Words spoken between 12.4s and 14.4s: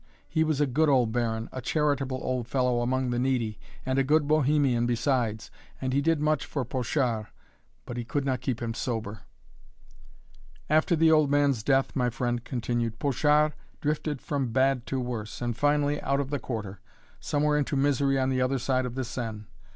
continued, "Pochard drifted